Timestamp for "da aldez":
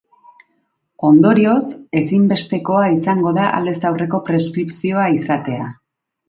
3.39-3.77